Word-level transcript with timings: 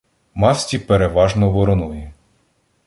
Масті 0.35 0.79
переважно 0.79 1.49
вороної. 1.49 2.11